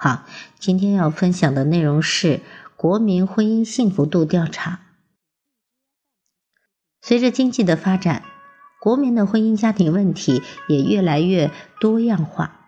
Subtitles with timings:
[0.00, 0.24] 好，
[0.60, 2.40] 今天要分享的内容是
[2.76, 4.78] 国民婚姻幸福度调查。
[7.02, 8.22] 随着经济的发展，
[8.80, 12.64] 国民的婚姻家庭问题也越来越多样化。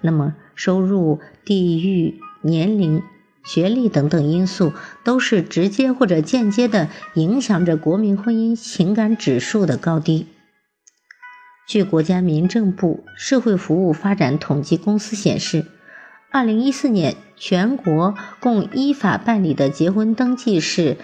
[0.00, 3.04] 那么，收入、地域、年龄、
[3.44, 4.72] 学历等等因素，
[5.04, 10.26] 都是直接或者间接的影响着国民婚姻情感指数的高低。
[11.68, 15.66] 据国家民政部社会服务发展统计公司显示。
[16.32, 20.96] 二零一四年，全国共依法办理的结婚登记是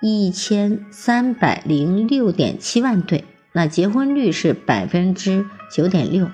[0.00, 6.30] 一千三百零六点七万对，那结婚率是百分之九点六。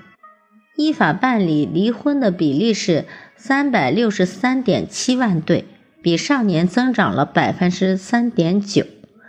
[0.77, 5.65] 依法办理离婚的比例是三百六十三点七万对，
[6.01, 8.85] 比上年增长了百分之三点九，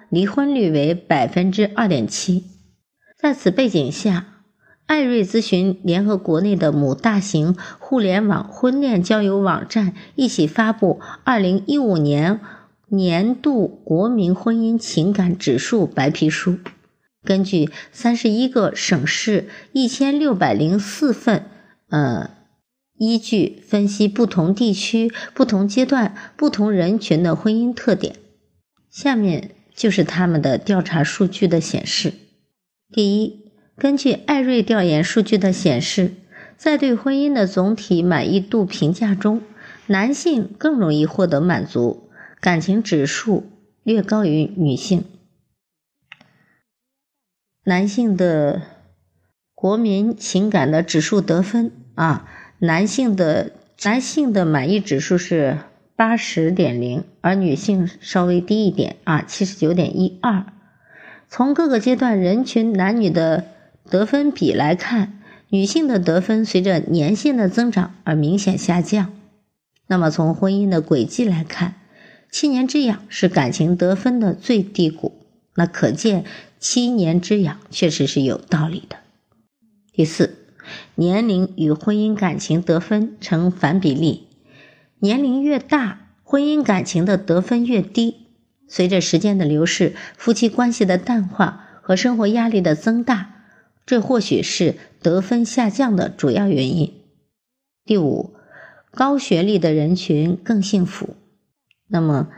[0.08, 2.44] 离婚率为百分之二点七。
[3.18, 4.26] 在此背景下。
[4.86, 12.38] 艾瑞咨询联合国内的某大型互联网婚恋交友网站一起发布《二零一五年
[12.88, 16.52] 年度国民婚姻情感指数白皮书》，
[17.24, 21.46] 根据三十一个省市一千六百零四份，
[21.88, 22.30] 呃，
[22.98, 28.16] 依据分析不同地区、不同阶段、不同人群的婚姻特点。
[28.90, 32.12] 下面就是他们的调查数据的显示：
[32.92, 33.43] 第一。
[33.76, 36.12] 根据艾瑞调研数据的显示，
[36.56, 39.42] 在对婚姻的总体满意度评价中，
[39.86, 42.08] 男性更容易获得满足，
[42.40, 43.50] 感情指数
[43.82, 45.04] 略高于女性。
[47.64, 48.62] 男性的
[49.56, 52.28] 国民情感的指数得分啊，
[52.60, 53.50] 男性的
[53.82, 55.58] 男性的满意指数是
[55.96, 60.46] 八十点零，而女性稍微低一点啊，七十九点一二。
[61.28, 63.46] 从各个阶段人群男女的。
[63.88, 69.12] 得分比来看，女性的得分随着年限的增长而明显下降。
[69.86, 71.74] 那么从婚姻的轨迹来看，
[72.30, 75.20] 七年之痒是感情得分的最低谷。
[75.54, 76.24] 那可见
[76.58, 78.96] 七年之痒确实是有道理的。
[79.92, 80.38] 第四，
[80.96, 84.26] 年龄与婚姻感情得分成反比例，
[84.98, 88.16] 年龄越大，婚姻感情的得分越低。
[88.66, 93.33] 随着时间的流逝，夫妻关系的淡化和生活压力的增大。
[93.86, 96.94] 这或许是得分下降的主要原因。
[97.84, 98.34] 第五，
[98.92, 101.16] 高学历的人群更幸福。
[101.86, 102.28] 那么，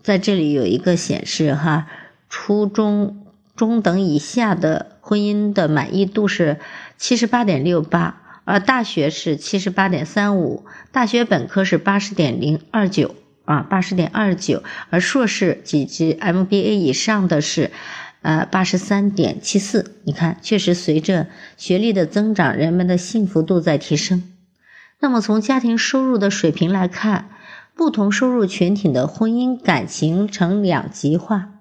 [0.00, 1.88] 在这里有一个显示哈，
[2.28, 3.26] 初中
[3.56, 6.60] 中等以下的婚姻的满意度是
[6.96, 17.72] 七十八点六八，而大学是七十八点三五，大学本科是八十点零二九啊，八十点二九，而硕士及及 MBA 以上的是。
[18.20, 24.22] 呃，八十三点七四，你看，确实随着学历的增长，人们的幸福度在提升。
[24.98, 27.30] 那么从家庭收入的水平来看，
[27.76, 31.54] 不同收入群体的婚姻感情呈两极化。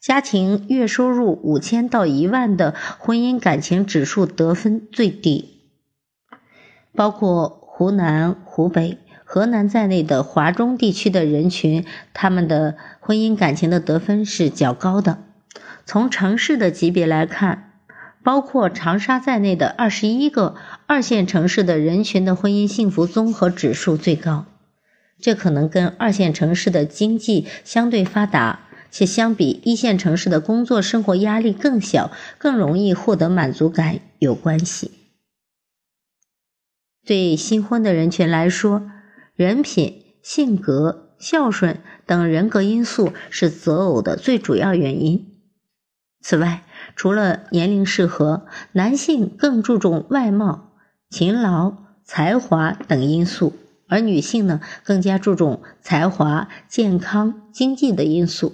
[0.00, 5.60] 家庭月收入五千到一万的婚姻感情指数得分最低，
[6.94, 8.96] 包括湖南、湖北。
[9.32, 15.22] 河南在内的华中地区的人群，他们的婚姻感情的得分是较高的。
[15.86, 17.74] 从城市的级别来看，
[18.24, 20.56] 包括长沙在内的二十一个
[20.88, 24.46] 二线城市的人群的婚姻幸福综合指数最高。
[25.20, 34.90] 这可能跟二线城市的经济相对发达，且相比一线城市的工作生活压力更小，更容易获得满足感有关系。
[37.06, 38.90] 对新婚的人群来说，
[39.40, 45.28] 人品、性格、孝顺等人格因素是择偶的最主要原因。
[46.20, 46.64] 此外，
[46.94, 50.72] 除了年龄适合，男性更注重外貌、
[51.08, 53.54] 勤劳、才华等因素，
[53.88, 58.52] 而女性呢，更加注重才华、健康、经济的因素。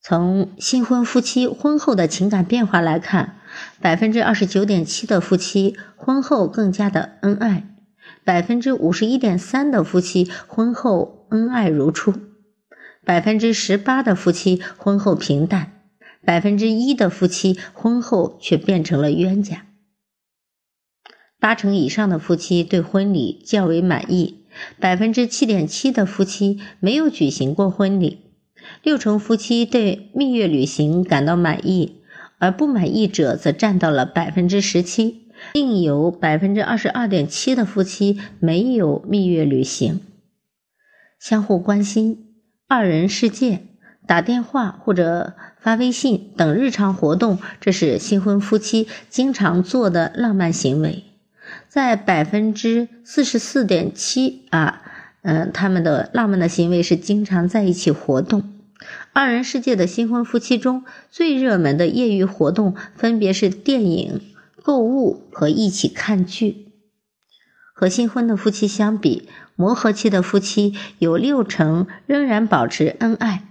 [0.00, 3.40] 从新婚夫妻婚后的情感变化来看，
[3.80, 7.66] 百分之二十九点七的夫妻婚后更加的恩爱。
[8.24, 12.14] 百分之五十一点三的夫妻婚后恩爱如初，
[13.04, 15.72] 百分之十八的夫妻婚后平淡，
[16.24, 19.66] 百分之一的夫妻婚后却变成了冤家。
[21.38, 24.44] 八成以上的夫妻对婚礼较为满意，
[24.78, 28.18] 百分之七点七的夫妻没有举行过婚礼，
[28.82, 32.02] 六成夫妻对蜜月旅行感到满意，
[32.38, 40.00] 而不满意者则占到了百分之十七，另有百分之二十二点七的夫妻没有蜜月旅行。
[41.18, 42.34] 相互关心，
[42.66, 43.62] 二人世界。
[44.06, 51.04] 打电话或者发微信等日常活动，这是新婚夫妻经常做的浪漫行为。
[51.68, 54.82] 在百分之四十四点七啊，
[55.22, 58.42] 嗯，他们的浪漫的行为是经常在一起活动。
[59.12, 64.20] 二人世界的新婚夫妻中最热门的业余活动分别是电影、
[64.62, 66.72] 购物和一起看剧。
[67.74, 73.46] 和新婚的夫妻相比，磨合期的夫妻有六成仍然保持恩爱。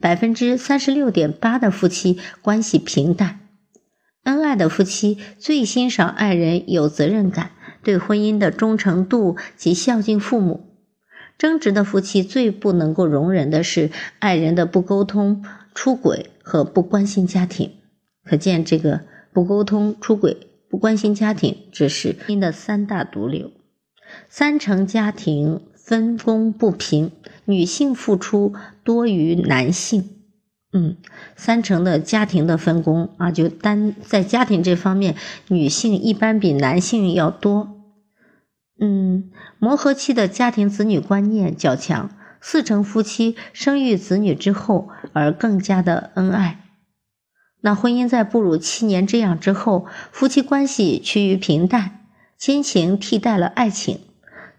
[0.00, 3.38] 百分之三十六点八的夫妻关系平淡，
[4.24, 7.52] 恩爱的夫妻最欣赏爱人有责任感、
[7.84, 10.68] 对婚姻的忠诚度及孝敬父母。
[11.38, 17.70] 争执的夫妻最不能够容忍的是爱人的不沟通、出轨和不关心家庭。
[18.24, 20.36] 可见，这个不沟通、出轨、
[20.72, 23.50] 不关心家庭，这是婚姻的三大毒瘤。
[24.30, 25.60] 三成家庭。
[25.84, 27.10] 分工不平，
[27.44, 28.54] 女性付出
[28.84, 30.10] 多于男性。
[30.72, 30.96] 嗯，
[31.34, 35.16] 三成的家庭的分工啊，就单在家庭这方面，
[35.48, 37.82] 女性一般比男性要多。
[38.80, 42.10] 嗯，磨合期的家庭子女观念较强，
[42.40, 46.61] 四成夫妻生育子女之后而更加的恩爱。
[47.62, 52.00] 那婚姻在步入七年之痒之后，夫妻关系趋于平淡，
[52.36, 54.00] 亲情替代了爱情。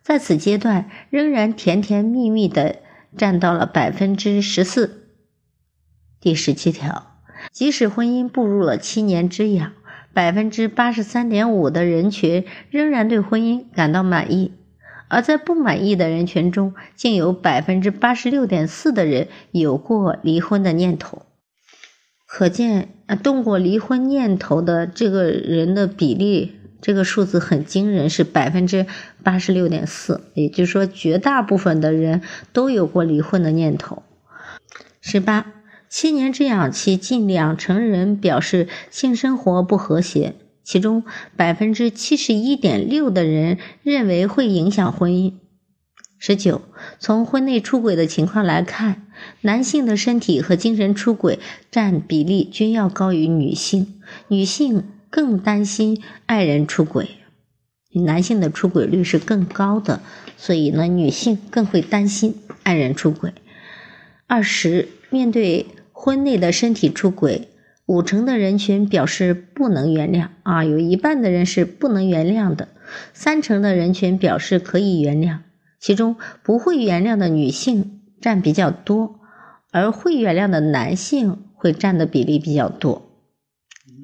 [0.02, 2.78] 在此阶段，仍然甜甜蜜蜜的
[3.18, 5.10] 占到了百分之十四。
[6.22, 7.20] 第十七条，
[7.52, 9.74] 即使婚姻步入了七年之痒，
[10.14, 14.54] 百分之八十三点五的人群仍然对婚姻感到满意，
[15.10, 21.24] 而在不满意的人群中，竟有百分之八十六点四的人有过离婚的念头。
[22.36, 26.54] 可见，啊，动过离婚念头的这个人的比例。
[26.82, 28.88] 这个数字很惊人，是百分之
[29.22, 34.02] 八十六点四，也就是说，绝大部分的人都有过离婚的念头。
[35.00, 35.46] 十八，
[35.88, 40.34] 七年之痒期，近两成人表示性生活不和谐，
[40.64, 41.04] 其中
[41.38, 45.34] 百分之七十一点六的人认为会影响婚姻。
[46.26, 46.62] 十九，
[47.00, 49.08] 从婚内出轨的情况来看，
[49.42, 51.38] 男性的身体和精神出轨
[51.70, 54.86] 占比例均要高于女性，女性。
[55.10, 57.08] 更担心爱人出轨，
[57.92, 60.02] 男性的出轨率是更高的，
[60.38, 63.32] 所以呢，女性更会担心爱人出轨。
[64.26, 67.50] 二十，面对婚内的身体出轨，
[67.86, 72.70] 五成的人群表示不能原谅啊，有一半的人是不能原谅的，
[73.14, 75.38] 三成的人群表示可以原谅，
[75.84, 79.20] 其中不会原谅的女性占比较多，
[79.70, 83.12] 而会原谅的男性会占的比例比较多。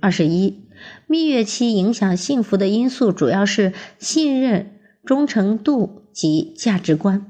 [0.01, 0.65] 二十一。
[1.07, 7.21] 蜜月期影响幸福的因素主要是信任、忠诚度及价值观；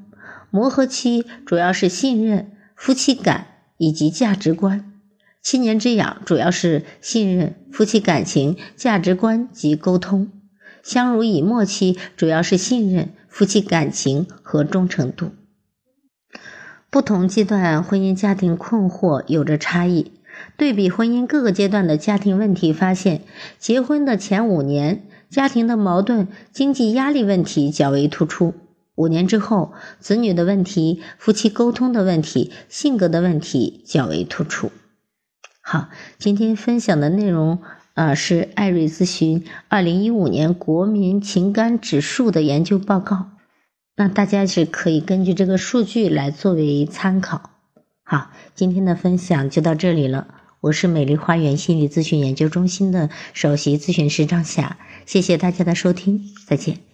[0.52, 3.48] 磨合期主要是信任、夫妻感
[3.78, 4.82] 以及价值观；
[5.42, 10.28] 七年之痒主要是信任、夫妻感情、价值观及沟通；
[10.90, 15.30] 相濡以沫期主要是信任、夫妻感情和忠诚度。
[16.90, 20.14] 不同阶段婚姻家庭困惑有着差异。
[20.58, 23.22] 对比婚姻各个阶段的家庭问题，发现
[23.60, 28.56] 结婚的前五年，家庭的矛盾、经济压力问题较为突出；
[28.96, 34.72] 五年之后，子女的问题、夫妻沟通的问题、性格的问题较为突出。
[35.62, 37.60] 好，今天分享的内容
[38.00, 43.32] 啊是艾瑞咨询二零一五年国民情感指数的研究报告，
[43.98, 47.50] 那大家是可以根据这个数据来作为参考。
[48.04, 50.28] 好，今天的分享就到这里了。
[50.62, 56.89] 我是美丽花园心理咨询研究中心的首席咨询师张霞，谢谢大家的收听，再见。